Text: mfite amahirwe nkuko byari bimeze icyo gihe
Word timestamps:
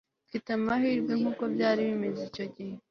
mfite 0.27 0.49
amahirwe 0.59 1.11
nkuko 1.19 1.43
byari 1.53 1.81
bimeze 1.89 2.19
icyo 2.29 2.45
gihe 2.53 2.73